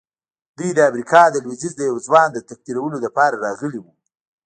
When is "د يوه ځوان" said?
1.77-2.27